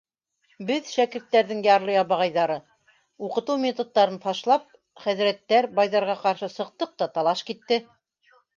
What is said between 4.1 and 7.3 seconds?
фашлап, хәҙрәттәр, байҙарға ҡаршы сыҡтыҡ та